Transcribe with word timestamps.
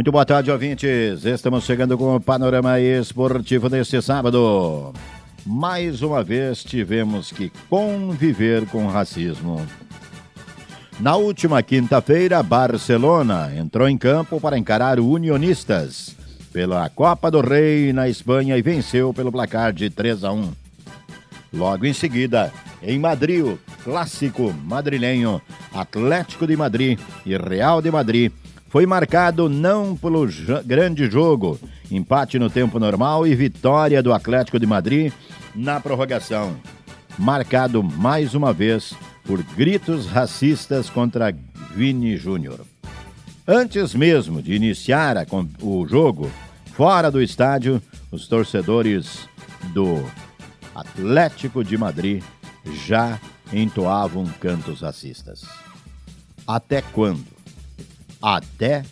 Muito 0.00 0.12
boa 0.12 0.24
tarde, 0.24 0.50
ouvintes. 0.50 1.26
Estamos 1.26 1.62
chegando 1.62 1.98
com 1.98 2.16
o 2.16 2.20
panorama 2.20 2.80
esportivo 2.80 3.68
deste 3.68 4.00
sábado. 4.00 4.94
Mais 5.44 6.00
uma 6.00 6.24
vez 6.24 6.64
tivemos 6.64 7.30
que 7.30 7.52
conviver 7.68 8.64
com 8.68 8.86
racismo. 8.86 9.60
Na 10.98 11.16
última 11.16 11.62
quinta-feira, 11.62 12.42
Barcelona 12.42 13.52
entrou 13.54 13.86
em 13.86 13.98
campo 13.98 14.40
para 14.40 14.56
encarar 14.56 14.98
o 14.98 15.06
Unionistas 15.06 16.16
pela 16.50 16.88
Copa 16.88 17.30
do 17.30 17.42
Rei 17.42 17.92
na 17.92 18.08
Espanha 18.08 18.56
e 18.56 18.62
venceu 18.62 19.12
pelo 19.12 19.30
placar 19.30 19.70
de 19.70 19.90
3 19.90 20.24
a 20.24 20.32
1. 20.32 20.50
Logo 21.52 21.84
em 21.84 21.92
seguida, 21.92 22.50
em 22.82 22.98
Madrid, 22.98 23.54
clássico 23.84 24.50
madrilenho 24.64 25.42
Atlético 25.74 26.46
de 26.46 26.56
Madrid 26.56 26.98
e 27.26 27.36
Real 27.36 27.82
de 27.82 27.90
Madrid 27.90 28.32
foi 28.70 28.86
marcado 28.86 29.48
não 29.48 29.96
pelo 29.96 30.26
grande 30.64 31.10
jogo, 31.10 31.58
empate 31.90 32.38
no 32.38 32.48
tempo 32.48 32.78
normal 32.78 33.26
e 33.26 33.34
vitória 33.34 34.00
do 34.00 34.12
Atlético 34.12 34.60
de 34.60 34.66
Madrid 34.66 35.12
na 35.56 35.80
prorrogação. 35.80 36.56
Marcado 37.18 37.82
mais 37.82 38.32
uma 38.32 38.52
vez 38.52 38.94
por 39.24 39.42
gritos 39.42 40.06
racistas 40.06 40.88
contra 40.88 41.34
Vini 41.74 42.16
Júnior. 42.16 42.60
Antes 43.46 43.92
mesmo 43.92 44.40
de 44.40 44.54
iniciar 44.54 45.18
a, 45.18 45.26
o 45.60 45.84
jogo, 45.88 46.30
fora 46.72 47.10
do 47.10 47.20
estádio, 47.20 47.82
os 48.12 48.28
torcedores 48.28 49.28
do 49.74 50.00
Atlético 50.72 51.64
de 51.64 51.76
Madrid 51.76 52.22
já 52.86 53.18
entoavam 53.52 54.24
cantos 54.40 54.82
racistas. 54.82 55.42
Até 56.46 56.80
quando? 56.80 57.39
Até 58.22 58.82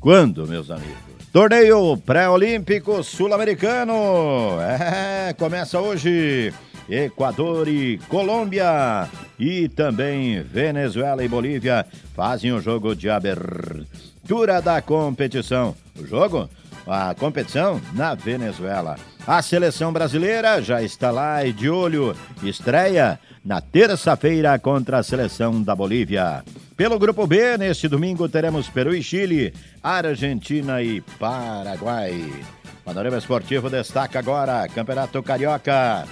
quando, 0.00 0.46
meus 0.46 0.70
amigos? 0.70 0.96
Torneio 1.32 1.96
pré-olímpico 1.98 3.02
sul-americano. 3.02 4.60
É, 4.60 5.34
começa 5.34 5.80
hoje. 5.80 6.52
Equador 6.88 7.66
e 7.66 7.98
Colômbia 8.08 9.08
e 9.38 9.68
também 9.68 10.40
Venezuela 10.40 11.24
e 11.24 11.28
Bolívia 11.28 11.84
fazem 12.14 12.52
o 12.52 12.60
jogo 12.60 12.94
de 12.94 13.10
abertura 13.10 14.62
da 14.62 14.80
competição. 14.80 15.74
O 15.98 16.06
jogo, 16.06 16.48
a 16.86 17.12
competição 17.14 17.80
na 17.92 18.14
Venezuela. 18.14 18.96
A 19.26 19.42
seleção 19.42 19.92
brasileira 19.92 20.62
já 20.62 20.80
está 20.80 21.10
lá 21.10 21.44
e 21.44 21.52
de 21.52 21.68
olho. 21.68 22.14
Estreia 22.40 23.18
na 23.44 23.60
terça-feira 23.60 24.56
contra 24.56 24.98
a 24.98 25.02
seleção 25.02 25.60
da 25.60 25.74
Bolívia. 25.74 26.44
Pelo 26.76 26.98
grupo 26.98 27.26
B, 27.26 27.56
neste 27.56 27.88
domingo 27.88 28.28
teremos 28.28 28.68
Peru 28.68 28.94
e 28.94 29.02
Chile, 29.02 29.50
Argentina 29.82 30.82
e 30.82 31.00
Paraguai. 31.18 32.30
Panorama 32.84 33.16
Esportivo 33.16 33.70
destaca 33.70 34.18
agora 34.18 34.68
Campeonato 34.68 35.22
Carioca. 35.22 36.06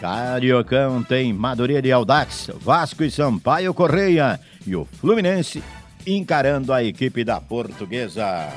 Cariocão 0.00 1.02
tem 1.02 1.34
Madureira 1.34 1.86
e 1.86 1.92
Audax, 1.92 2.50
Vasco 2.58 3.04
e 3.04 3.10
Sampaio 3.10 3.74
Correia 3.74 4.40
e 4.66 4.74
o 4.74 4.86
Fluminense 4.86 5.62
encarando 6.06 6.72
a 6.72 6.82
equipe 6.82 7.22
da 7.22 7.38
Portuguesa. 7.38 8.48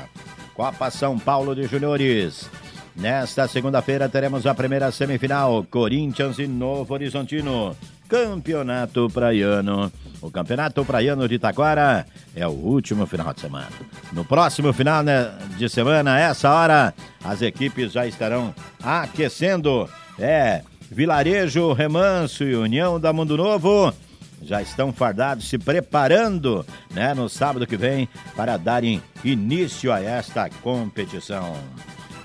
Copa 0.54 0.90
São 0.90 1.18
Paulo 1.18 1.54
de 1.54 1.66
Juniores. 1.66 2.48
Nesta 2.96 3.46
segunda-feira 3.46 4.08
teremos 4.08 4.46
a 4.46 4.54
primeira 4.54 4.90
semifinal, 4.90 5.62
Corinthians 5.70 6.38
e 6.38 6.46
Novo 6.46 6.94
Horizontino. 6.94 7.76
Campeonato 8.08 9.08
Praiano. 9.12 9.92
O 10.22 10.30
Campeonato 10.30 10.84
Praiano 10.84 11.26
de 11.26 11.36
Itaquara 11.36 12.06
é 12.36 12.46
o 12.46 12.50
último 12.50 13.06
final 13.06 13.32
de 13.32 13.40
semana. 13.40 13.68
No 14.12 14.24
próximo 14.24 14.72
final 14.72 15.02
né, 15.02 15.32
de 15.56 15.68
semana, 15.68 16.18
essa 16.18 16.50
hora, 16.50 16.94
as 17.24 17.40
equipes 17.40 17.92
já 17.92 18.06
estarão 18.06 18.54
aquecendo. 18.82 19.88
É, 20.18 20.62
Vilarejo, 20.90 21.72
Remanso 21.72 22.44
e 22.44 22.54
União 22.54 23.00
da 23.00 23.12
Mundo 23.12 23.36
Novo 23.36 23.94
já 24.42 24.62
estão 24.62 24.92
fardados, 24.92 25.48
se 25.48 25.58
preparando 25.58 26.64
né, 26.90 27.14
no 27.14 27.28
sábado 27.28 27.66
que 27.66 27.76
vem 27.76 28.08
para 28.34 28.56
darem 28.56 29.02
início 29.24 29.92
a 29.92 30.00
esta 30.00 30.48
competição. 30.62 31.54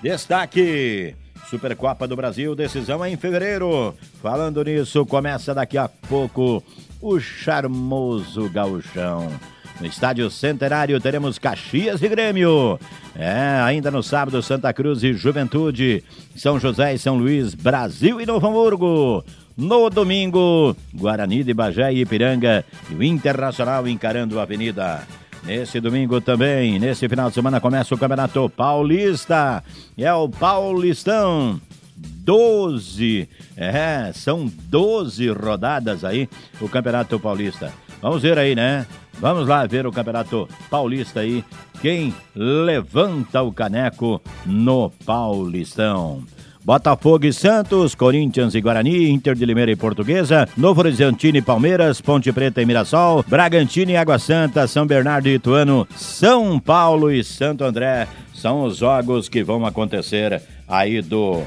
Destaque 0.02 1.16
Supercopa 1.50 2.08
do 2.08 2.16
Brasil, 2.16 2.56
decisão 2.56 3.04
é 3.04 3.10
em 3.10 3.18
fevereiro. 3.18 3.96
Falando 4.22 4.64
nisso, 4.64 5.06
começa 5.06 5.54
daqui 5.54 5.78
a 5.78 5.88
pouco 5.88 6.64
o 7.02 7.20
charmoso 7.20 8.50
gauchão. 8.50 9.32
No 9.80 9.86
estádio 9.86 10.30
Centenário 10.30 11.00
teremos 11.02 11.38
Caxias 11.38 12.02
e 12.02 12.08
Grêmio. 12.08 12.80
É, 13.16 13.60
ainda 13.62 13.92
no 13.92 14.02
sábado, 14.02 14.42
Santa 14.42 14.72
Cruz 14.74 15.04
e 15.04 15.14
Juventude. 15.14 16.04
São 16.36 16.60
José 16.60 16.94
e 16.94 17.00
São 17.00 17.18
Luís, 17.18 17.54
Brasil 17.54 18.22
e 18.22 18.26
Novo 18.26 18.48
Hamburgo. 18.48 19.24
No 19.58 19.90
domingo, 19.90 20.76
Guarani 20.94 21.44
de 21.44 21.54
Bagé 21.54 21.94
e 21.94 22.02
Ipiranga 22.02 22.66
e 22.90 22.96
o 22.96 23.04
Internacional 23.04 23.88
encarando 23.88 24.40
a 24.40 24.44
Avenida. 24.44 25.06
Nesse 25.44 25.80
domingo 25.80 26.20
também, 26.20 26.80
nesse 26.80 27.08
final 27.08 27.30
de 27.30 27.36
semana, 27.36 27.62
começa 27.62 27.94
o 27.94 27.98
Campeonato 27.98 28.50
Paulista. 28.50 29.64
É 29.98 30.12
o 30.12 30.28
Paulistão. 30.28 31.62
12, 31.96 33.30
é, 33.56 34.12
são 34.14 34.52
12 34.70 35.30
rodadas 35.30 36.04
aí 36.04 36.30
o 36.60 36.68
Campeonato 36.68 37.20
Paulista. 37.20 37.72
Vamos 38.02 38.22
ver 38.22 38.38
aí, 38.38 38.56
né? 38.56 38.86
Vamos 39.20 39.48
lá 39.48 39.66
ver 39.66 39.88
o 39.88 39.92
Campeonato 39.92 40.48
Paulista 40.70 41.22
aí. 41.22 41.44
Quem 41.82 42.14
levanta 42.36 43.42
o 43.42 43.52
caneco 43.52 44.22
no 44.46 44.90
Paulistão? 45.06 46.24
Botafogo 46.66 47.28
e 47.28 47.32
Santos, 47.32 47.94
Corinthians 47.94 48.56
e 48.56 48.62
Guarani, 48.62 49.12
Inter 49.12 49.36
de 49.36 49.46
Limeira 49.46 49.72
e 49.72 49.76
Portuguesa, 49.76 50.50
Novo 50.58 50.82
Horizontino 50.82 51.38
e 51.38 51.42
Palmeiras, 51.42 52.02
Ponte 52.02 52.32
Preta 52.34 52.60
e 52.60 52.66
Mirassol, 52.66 53.24
Bragantino 53.28 53.92
e 53.92 53.96
Água 53.96 54.18
Santa, 54.18 54.66
São 54.66 54.88
Bernardo 54.88 55.28
e 55.28 55.36
Ituano, 55.36 55.88
São 55.96 56.60
Paulo 56.60 57.12
e 57.12 57.24
Santo 57.24 57.64
André. 57.64 58.08
São 58.34 58.64
os 58.64 58.78
jogos 58.78 59.30
que 59.30 59.44
vão 59.44 59.64
acontecer 59.64 60.42
aí 60.68 61.04
do 61.04 61.44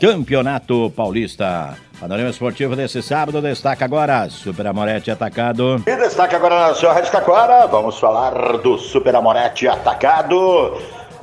Campeonato 0.00 0.92
Paulista. 0.94 1.76
Panorama 1.98 2.28
Esportivo 2.28 2.76
desse 2.76 3.02
sábado 3.02 3.40
destaca 3.40 3.84
agora 3.84 4.28
Super 4.28 4.66
Amorete 4.66 5.10
atacado. 5.10 5.82
E 5.86 5.96
destaca 5.96 6.36
agora 6.36 6.68
na 6.68 6.74
sua 6.74 6.92
Rádio 6.92 7.10
Taquara, 7.10 7.66
vamos 7.66 7.98
falar 7.98 8.58
do 8.58 8.76
Super 8.76 9.16
Amorete 9.16 9.66
atacado. 9.66 10.76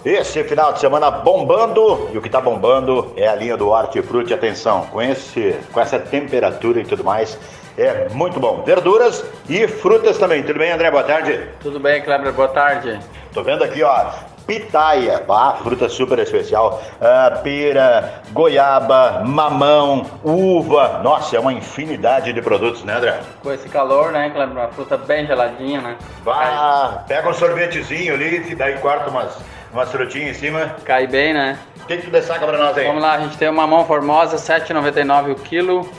Esse 0.04 0.44
final 0.44 0.74
de 0.74 0.80
semana 0.80 1.12
bombando, 1.12 2.10
e 2.12 2.18
o 2.18 2.22
que 2.22 2.28
está 2.28 2.42
bombando 2.42 3.14
é 3.16 3.28
a 3.28 3.36
linha 3.36 3.56
do 3.56 3.70
Hortifruti. 3.70 4.34
Atenção, 4.34 4.88
com, 4.88 5.02
esse, 5.02 5.56
com 5.72 5.80
essa 5.80 5.98
temperatura 5.98 6.82
e 6.82 6.84
tudo 6.84 7.04
mais, 7.04 7.38
é 7.78 8.10
muito 8.10 8.40
bom. 8.40 8.64
Verduras 8.66 9.24
e 9.48 9.68
frutas 9.68 10.18
também. 10.18 10.44
Tudo 10.44 10.60
bem, 10.60 10.72
André? 10.72 10.92
Boa 10.92 11.04
tarde. 11.04 11.48
Tudo 11.62 11.80
bem, 11.80 12.02
Kleber. 12.02 12.34
Boa 12.34 12.50
tarde. 12.50 13.00
Tô 13.34 13.44
vendo 13.44 13.64
aqui, 13.64 13.82
ó, 13.82 14.12
pitaia, 14.60 15.24
ah, 15.30 15.58
fruta 15.62 15.90
super 15.90 16.20
especial, 16.20 16.82
ah, 17.02 17.40
pera, 17.44 18.22
goiaba, 18.32 19.24
mamão, 19.26 20.06
uva, 20.24 21.00
nossa, 21.04 21.36
é 21.38 21.40
uma 21.40 21.54
infinidade 21.54 22.32
de 22.32 22.42
produtos, 22.42 22.84
né, 22.84 22.96
André? 22.96 23.20
Com 23.42 23.52
esse 23.52 23.68
calor, 23.70 24.12
né, 24.12 24.30
Kleber? 24.30 24.56
Uma 24.58 24.68
fruta 24.68 24.98
bem 24.98 25.26
geladinha, 25.26 25.82
né? 25.82 25.96
Vá, 26.24 27.04
pega 27.08 27.30
um 27.30 27.34
sorvetezinho 27.34 28.14
ali 28.14 28.52
e 28.52 28.56
daí 28.56 28.78
corta 28.78 29.10
umas 29.10 29.38
uma 29.72 29.88
frutinha 29.88 30.30
em 30.30 30.34
cima. 30.36 30.76
Cai 30.86 31.08
bem, 31.08 31.34
né? 31.34 31.58
O 31.82 31.86
que, 31.88 31.98
que 31.98 32.04
tu 32.04 32.12
destaca 32.12 32.46
pra 32.46 32.58
nós 32.58 32.78
aí? 32.78 32.86
Vamos 32.86 33.02
lá, 33.02 33.14
a 33.14 33.20
gente 33.22 33.36
tem 33.38 33.50
uma 33.50 33.66
mão 33.66 33.84
formosa, 33.86 34.38
7,99 34.38 35.32
o 35.32 35.36
quilo. 35.36 35.90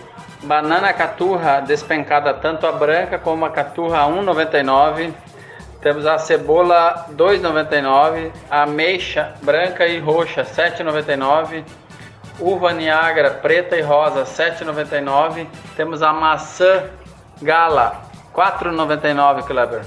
Banana 0.44 0.92
caturra 0.92 1.60
despencada, 1.60 2.32
tanto 2.34 2.66
a 2.66 2.72
branca 2.72 3.18
como 3.18 3.44
a 3.44 3.50
caturra, 3.50 4.06
1,99. 4.06 5.12
Temos 5.84 6.06
a 6.06 6.16
cebola 6.16 7.04
2,99, 7.14 8.32
a 8.50 8.62
ameixa 8.62 9.34
branca 9.42 9.86
e 9.86 9.98
roxa 9.98 10.42
7,99, 10.42 11.62
uva 12.40 12.72
Niagara 12.72 13.28
preta 13.32 13.76
e 13.76 13.82
rosa 13.82 14.24
7,99. 14.24 15.46
Temos 15.76 16.02
a 16.02 16.10
maçã 16.10 16.84
gala 17.42 18.00
4,99, 18.34 19.42
Kleber. 19.42 19.82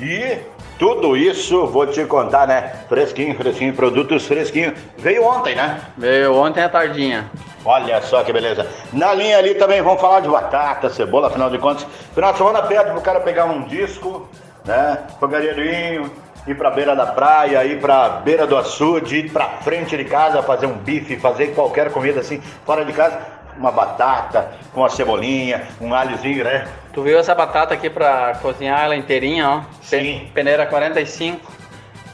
E 0.00 0.38
tudo 0.78 1.16
isso, 1.16 1.66
vou 1.66 1.88
te 1.88 2.04
contar, 2.04 2.46
né? 2.46 2.72
Fresquinho, 2.88 3.34
fresquinho, 3.36 3.74
produtos 3.74 4.24
fresquinhos. 4.28 4.78
Veio 4.98 5.24
ontem, 5.24 5.56
né? 5.56 5.80
Veio 5.98 6.32
ontem 6.32 6.62
à 6.62 6.68
tardinha. 6.68 7.28
Olha 7.64 8.00
só 8.02 8.22
que 8.22 8.32
beleza. 8.32 8.68
Na 8.92 9.12
linha 9.12 9.38
ali 9.38 9.56
também 9.56 9.82
vamos 9.82 10.00
falar 10.00 10.20
de 10.20 10.28
batata, 10.28 10.88
cebola, 10.90 11.26
afinal 11.26 11.50
de 11.50 11.58
contas. 11.58 11.84
Final 12.14 12.30
de 12.30 12.38
semana 12.38 12.62
pede 12.62 12.92
pro 12.92 13.00
cara 13.00 13.18
pegar 13.18 13.46
um 13.46 13.62
disco, 13.64 14.28
né? 14.64 14.98
Fogareirinho, 15.20 16.10
ir 16.46 16.54
pra 16.56 16.70
beira 16.70 16.94
da 16.94 17.06
praia, 17.06 17.64
ir 17.64 17.80
pra 17.80 18.08
beira 18.08 18.46
do 18.46 18.56
açude, 18.56 19.18
ir 19.18 19.30
pra 19.30 19.48
frente 19.62 19.96
de 19.96 20.04
casa, 20.04 20.42
fazer 20.42 20.66
um 20.66 20.74
bife, 20.74 21.16
fazer 21.16 21.54
qualquer 21.54 21.90
comida 21.90 22.20
assim, 22.20 22.40
fora 22.64 22.84
de 22.84 22.92
casa 22.92 23.18
uma 23.56 23.70
batata 23.70 24.52
com 24.72 24.80
uma 24.80 24.88
cebolinha, 24.88 25.62
um 25.80 25.94
alhozinho, 25.94 26.44
né? 26.44 26.66
Tu 26.92 27.02
viu 27.02 27.18
essa 27.18 27.34
batata 27.34 27.74
aqui 27.74 27.88
pra 27.88 28.34
cozinhar 28.42 28.84
ela 28.84 28.96
inteirinha, 28.96 29.48
ó? 29.48 29.62
Sim. 29.82 30.28
Peneira 30.34 30.66
45. 30.66 31.52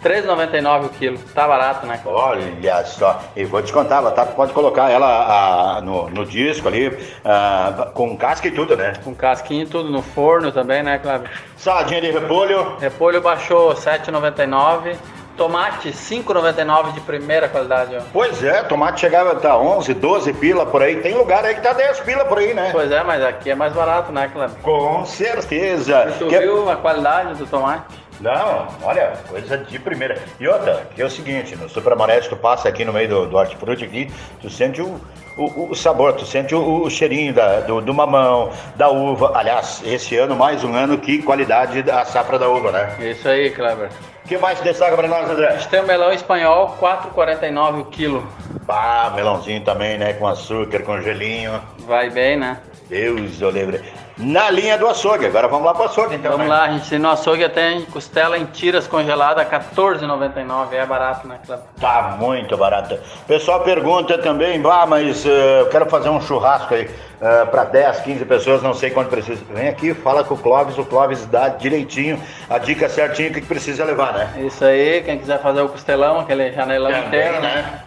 3,99 0.02 0.86
o 0.86 0.88
quilo. 0.88 1.18
Tá 1.34 1.46
barato, 1.46 1.86
né? 1.86 2.00
Olha 2.04 2.84
só. 2.84 3.20
E 3.36 3.44
vou 3.44 3.62
te 3.62 3.72
contar, 3.72 3.98
a 3.98 4.02
batata 4.02 4.32
pode 4.32 4.52
colocar 4.52 4.90
ela 4.90 5.76
a, 5.76 5.80
no, 5.80 6.08
no, 6.08 6.24
disco 6.24 6.68
ali, 6.68 6.96
a, 7.24 7.90
com 7.94 8.16
casca 8.16 8.48
e 8.48 8.50
tudo, 8.50 8.76
né? 8.76 8.94
Com 9.04 9.14
casquinha 9.14 9.64
e 9.64 9.66
tudo, 9.66 9.90
no 9.90 10.02
forno 10.02 10.50
também, 10.50 10.82
né, 10.82 10.98
Cláudio? 10.98 11.28
Saladinha 11.56 12.00
de 12.00 12.10
repolho. 12.10 12.76
Repolho 12.78 13.20
baixou 13.20 13.74
7,99. 13.74 14.96
Tomate 15.36 15.90
5,99 15.90 16.92
de 16.92 17.00
primeira 17.00 17.48
qualidade. 17.48 17.96
Ó. 17.96 18.00
Pois 18.12 18.42
é, 18.44 18.62
tomate 18.64 19.00
chegava 19.00 19.32
até 19.32 19.50
11, 19.50 19.94
12 19.94 20.32
pila 20.34 20.66
por 20.66 20.82
aí. 20.82 20.96
Tem 20.96 21.14
lugar 21.14 21.44
aí 21.44 21.54
que 21.54 21.62
tá 21.62 21.72
10 21.72 22.00
pila 22.00 22.26
por 22.26 22.38
aí, 22.38 22.52
né? 22.52 22.68
Pois 22.72 22.90
é, 22.90 23.02
mas 23.02 23.24
aqui 23.24 23.50
é 23.50 23.54
mais 23.54 23.72
barato, 23.72 24.12
né, 24.12 24.28
Cláudio? 24.30 24.56
Com 24.62 25.06
certeza. 25.06 26.08
E 26.10 26.18
tu 26.18 26.26
que... 26.26 26.38
viu 26.38 26.70
a 26.70 26.76
qualidade 26.76 27.34
do 27.34 27.46
tomate? 27.46 28.09
Não, 28.20 28.68
olha, 28.82 29.14
coisa 29.28 29.56
de 29.56 29.78
primeira. 29.78 30.18
E 30.38 30.46
outra, 30.46 30.86
que 30.94 31.00
é 31.00 31.04
o 31.04 31.10
seguinte, 31.10 31.56
no 31.56 31.68
Supramarete 31.68 32.28
tu 32.28 32.36
passa 32.36 32.68
aqui 32.68 32.84
no 32.84 32.92
meio 32.92 33.08
do, 33.08 33.26
do 33.26 33.36
hortifruti 33.36 33.84
aqui, 33.84 34.12
tu 34.42 34.50
sente 34.50 34.82
o, 34.82 35.00
o, 35.38 35.70
o 35.70 35.74
sabor, 35.74 36.12
tu 36.12 36.26
sente 36.26 36.54
o, 36.54 36.82
o 36.82 36.90
cheirinho 36.90 37.32
da, 37.32 37.60
do, 37.60 37.80
do, 37.80 37.94
mamão, 37.94 38.50
da 38.76 38.90
uva. 38.90 39.32
Aliás, 39.34 39.82
esse 39.86 40.16
ano, 40.16 40.36
mais 40.36 40.62
um 40.62 40.74
ano, 40.74 40.98
que 40.98 41.22
qualidade 41.22 41.82
da 41.82 42.04
safra 42.04 42.38
da 42.38 42.48
uva, 42.48 42.70
né? 42.70 43.10
Isso 43.10 43.26
aí, 43.26 43.50
Kleber. 43.50 43.88
O 44.22 44.28
que 44.28 44.36
mais 44.36 44.60
destaca 44.60 44.94
para 44.94 45.08
nós, 45.08 45.28
André? 45.28 45.48
A 45.48 45.56
gente 45.56 45.68
tem 45.68 45.80
o 45.80 45.86
melão 45.86 46.12
espanhol, 46.12 46.76
4,49 46.78 47.80
o 47.80 47.84
quilo. 47.86 48.28
Bah, 48.66 49.12
melãozinho 49.16 49.64
também, 49.64 49.96
né? 49.96 50.12
Com 50.12 50.26
açúcar, 50.26 50.82
com 50.82 51.00
gelinho. 51.00 51.60
Vai 51.86 52.10
bem, 52.10 52.36
né? 52.36 52.58
Deus, 52.88 53.40
eu 53.40 53.50
lembro 53.50 53.80
na 54.20 54.50
linha 54.50 54.76
do 54.76 54.86
açougue. 54.86 55.26
Agora 55.26 55.48
vamos 55.48 55.66
lá 55.66 55.72
para 55.72 55.82
o 55.82 55.86
açougue, 55.86 56.14
então. 56.14 56.32
Vamos 56.32 56.46
né? 56.46 56.52
lá, 56.52 56.64
a 56.64 56.72
gente 56.72 56.98
no 56.98 57.10
açougue 57.10 57.48
tem 57.48 57.82
costela 57.86 58.38
em 58.38 58.44
tiras 58.46 58.86
congelada, 58.86 59.42
R$14,99. 59.42 60.72
É 60.72 60.86
barato, 60.86 61.26
né, 61.26 61.38
Cláudio? 61.44 61.66
Tá 61.80 62.16
muito 62.18 62.56
barato. 62.56 62.98
Pessoal 63.26 63.60
pergunta 63.60 64.18
também, 64.18 64.60
bah, 64.60 64.86
mas 64.86 65.24
uh, 65.24 65.28
eu 65.28 65.66
quero 65.66 65.86
fazer 65.86 66.10
um 66.10 66.20
churrasco 66.20 66.74
aí 66.74 66.84
uh, 66.84 67.46
para 67.50 67.64
10, 67.64 68.00
15 68.00 68.24
pessoas, 68.26 68.62
não 68.62 68.74
sei 68.74 68.90
quanto 68.90 69.08
precisa. 69.08 69.42
Vem 69.50 69.68
aqui, 69.68 69.94
fala 69.94 70.22
com 70.22 70.34
o 70.34 70.38
Clóvis, 70.38 70.76
o 70.76 70.84
Clóvis 70.84 71.24
dá 71.26 71.48
direitinho, 71.48 72.20
a 72.48 72.58
dica 72.58 72.88
certinha 72.88 73.30
que 73.30 73.40
precisa 73.40 73.84
levar, 73.84 74.12
né? 74.12 74.34
Isso 74.44 74.64
aí, 74.64 75.02
quem 75.02 75.18
quiser 75.18 75.40
fazer 75.40 75.62
o 75.62 75.68
costelão, 75.68 76.20
aquele 76.20 76.52
janelão 76.52 76.90
também, 76.90 77.06
inteiro, 77.06 77.40
né? 77.40 77.54
né? 77.54 77.80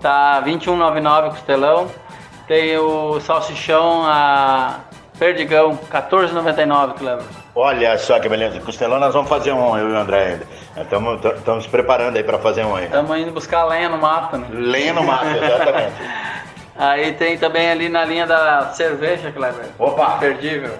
Tá 0.00 0.40
R$21,99 0.40 1.26
o 1.26 1.30
costelão. 1.30 1.90
Tem 2.46 2.78
o 2.78 3.20
salsichão 3.20 4.04
a 4.06 4.76
Perdigão, 5.18 5.76
14,99, 5.90 6.94
Cleber. 6.94 7.24
Olha 7.54 7.98
só 7.98 8.20
que 8.20 8.28
beleza. 8.28 8.60
Costelão 8.60 9.00
nós 9.00 9.12
vamos 9.12 9.28
fazer 9.28 9.52
um, 9.52 9.76
eu 9.76 9.90
e 9.90 9.92
o 9.92 9.96
André 9.96 10.40
ainda. 10.76 11.36
Estamos 11.36 11.66
preparando 11.66 12.16
aí 12.16 12.22
para 12.22 12.38
fazer 12.38 12.64
um 12.64 12.76
aí. 12.76 12.84
Estamos 12.84 13.18
indo 13.18 13.32
buscar 13.32 13.64
lenha 13.64 13.88
no 13.88 13.98
mato, 13.98 14.36
né? 14.36 14.46
Lenha 14.50 14.92
no 14.92 15.02
mato, 15.02 15.26
exatamente. 15.26 15.92
aí 16.78 17.12
tem 17.14 17.36
também 17.36 17.68
ali 17.68 17.88
na 17.88 18.04
linha 18.04 18.26
da 18.26 18.70
cerveja, 18.70 19.32
Cleber. 19.32 19.66
Opa! 19.78 20.14
Imperdível. 20.16 20.78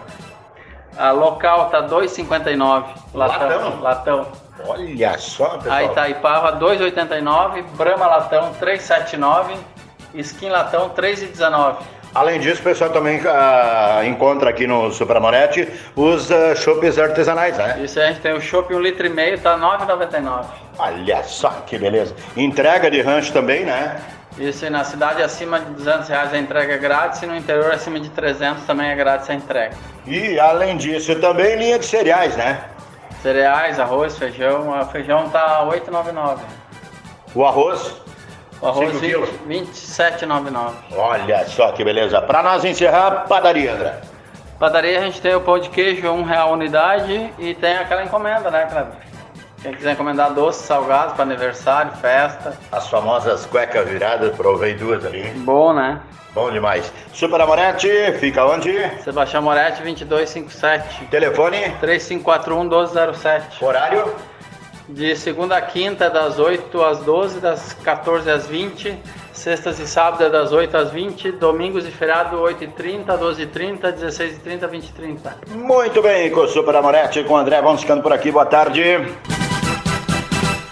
A 0.96 1.10
local 1.10 1.70
tá 1.70 1.82
2,59. 1.82 2.84
Latão? 3.14 3.48
Latão. 3.48 3.80
Latão. 3.80 4.26
Olha 4.66 5.18
só, 5.18 5.50
pessoal. 5.58 5.76
Aí 5.76 5.86
Itaipava 5.86 6.58
2,89. 6.58 7.64
Brahma 7.76 8.06
Latão 8.06 8.52
3,79. 8.60 9.56
Skin 10.14 10.48
Latão 10.48 10.90
3,19. 10.90 11.76
Além 12.14 12.40
disso, 12.40 12.60
o 12.60 12.64
pessoal 12.64 12.90
também 12.90 13.18
uh, 13.20 14.04
encontra 14.04 14.50
aqui 14.50 14.66
no 14.66 14.90
Supramonete 14.90 15.68
os 15.94 16.30
uh, 16.30 16.56
chopes 16.56 16.98
artesanais, 16.98 17.56
né? 17.56 17.80
Isso, 17.82 18.00
a 18.00 18.06
gente 18.06 18.20
tem 18.20 18.32
o 18.32 18.40
chopp 18.40 18.74
um 18.74 18.80
litro 18.80 19.06
e 19.06 19.10
meio, 19.10 19.38
tá 19.38 19.54
R$ 19.54 19.86
9,99. 19.86 20.46
Olha 20.78 21.22
só 21.22 21.50
que 21.66 21.78
beleza. 21.78 22.14
Entrega 22.36 22.90
de 22.90 23.02
rancho 23.02 23.32
também, 23.32 23.64
né? 23.64 24.00
Isso, 24.38 24.64
e 24.64 24.70
na 24.70 24.84
cidade 24.84 25.22
acima 25.22 25.58
de 25.58 25.70
200 25.72 26.08
reais 26.08 26.32
a 26.32 26.38
entrega 26.38 26.74
é 26.74 26.78
grátis 26.78 27.22
e 27.22 27.26
no 27.26 27.36
interior 27.36 27.72
acima 27.72 27.98
de 27.98 28.08
300 28.08 28.62
também 28.64 28.88
é 28.88 28.94
grátis 28.94 29.28
a 29.28 29.34
entrega. 29.34 29.76
E 30.06 30.38
além 30.38 30.76
disso, 30.76 31.14
também 31.16 31.56
linha 31.56 31.78
de 31.78 31.84
cereais, 31.84 32.36
né? 32.36 32.60
Cereais, 33.22 33.80
arroz, 33.80 34.16
feijão. 34.16 34.70
O 34.70 34.86
feijão 34.86 35.28
tá 35.28 35.66
8,99. 35.68 36.38
O 37.34 37.44
arroz? 37.44 37.94
Arroz 38.62 39.00
27,99. 39.00 40.72
Olha 40.96 41.46
só 41.46 41.72
que 41.72 41.84
beleza. 41.84 42.20
Para 42.22 42.42
nós 42.42 42.64
encerrar, 42.64 43.26
padaria, 43.28 43.72
André. 43.72 43.94
Padaria 44.58 44.98
a 44.98 45.02
gente 45.02 45.20
tem 45.20 45.34
o 45.34 45.40
pão 45.40 45.58
de 45.58 45.68
queijo, 45.70 46.08
um 46.08 46.24
real 46.24 46.52
unidade 46.52 47.32
e 47.38 47.54
tem 47.54 47.76
aquela 47.76 48.02
encomenda, 48.02 48.50
né, 48.50 48.66
Cleber? 48.66 49.08
Quem 49.62 49.72
quiser 49.74 49.92
encomendar 49.92 50.32
doces, 50.32 50.62
salgados 50.62 51.14
para 51.14 51.24
aniversário, 51.24 51.92
festa. 52.00 52.56
As 52.70 52.88
famosas 52.88 53.44
cuecas 53.46 53.88
viradas, 53.88 54.34
provei 54.36 54.74
duas 54.74 55.04
ali. 55.04 55.30
Bom, 55.38 55.72
né? 55.72 56.00
Bom 56.32 56.50
demais. 56.50 56.92
Super 57.12 57.40
Amorete, 57.40 57.88
fica 58.20 58.44
onde? 58.44 58.72
Sebastião 59.02 59.42
Moretti, 59.42 59.82
2257. 59.82 61.06
Telefone? 61.06 61.70
3541 61.80 62.60
1207. 62.60 63.64
Horário? 63.64 64.14
De 64.88 65.14
segunda 65.16 65.56
a 65.56 65.60
quinta, 65.60 66.08
das 66.08 66.38
8 66.38 66.82
às 66.82 66.98
12, 67.00 67.40
das 67.40 67.74
14 67.84 68.30
às 68.30 68.46
20, 68.46 68.96
sextas 69.32 69.78
e 69.78 69.86
sábados 69.86 70.30
das 70.32 70.52
8 70.52 70.76
às 70.76 70.90
20, 70.90 71.32
domingos 71.32 71.86
e 71.86 71.90
feriado 71.90 72.38
8h30, 72.38 73.06
12h30, 73.06 73.92
16h30, 73.92 74.68
20h30. 74.68 75.18
Muito 75.54 76.00
bem, 76.02 76.30
com 76.30 76.40
o 76.40 76.48
Super 76.48 76.76
Amorete, 76.76 77.22
com 77.24 77.34
o 77.34 77.36
André, 77.36 77.60
vamos 77.60 77.82
ficando 77.82 78.02
por 78.02 78.12
aqui, 78.12 78.30
boa 78.30 78.46
tarde. 78.46 78.82